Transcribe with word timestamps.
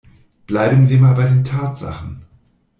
Bleiben 0.47 0.89
wir 0.89 0.97
mal 0.99 1.13
bei 1.13 1.27
den 1.27 1.43
Tatsachen! 1.43 2.25